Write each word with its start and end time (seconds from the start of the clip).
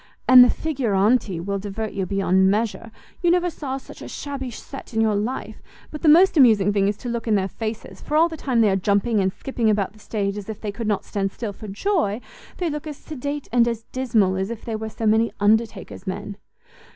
And 0.27 0.43
the 0.43 0.49
figuranti 0.49 1.39
will 1.39 1.59
divert 1.59 1.93
you 1.93 2.07
beyond 2.07 2.49
measure; 2.49 2.89
you 3.21 3.29
never 3.29 3.51
saw 3.51 3.77
such 3.77 4.01
a 4.01 4.07
shabby 4.07 4.49
set 4.49 4.95
in 4.95 4.99
your 4.99 5.13
life: 5.13 5.61
but 5.91 6.01
the 6.01 6.09
most 6.09 6.35
amusing 6.35 6.73
thing 6.73 6.87
is 6.87 6.97
to 6.97 7.07
look 7.07 7.27
in 7.27 7.35
their 7.35 7.47
faces, 7.47 8.01
for 8.01 8.17
all 8.17 8.27
the 8.27 8.35
time 8.35 8.61
they 8.61 8.69
are 8.71 8.75
jumping 8.75 9.19
and 9.19 9.31
skipping 9.31 9.69
about 9.69 9.93
the 9.93 9.99
stage 9.99 10.37
as 10.39 10.49
if 10.49 10.59
they 10.59 10.71
could 10.71 10.87
not 10.87 11.05
stand 11.05 11.31
still 11.31 11.53
for 11.53 11.67
joy, 11.67 12.19
they 12.57 12.67
look 12.67 12.87
as 12.87 12.97
sedate 12.97 13.47
and 13.51 13.67
as 13.67 13.83
dismal 13.91 14.37
as 14.37 14.49
if 14.49 14.65
they 14.65 14.75
were 14.75 14.89
so 14.89 15.05
many 15.05 15.31
undertaker's 15.39 16.07
men." 16.07 16.35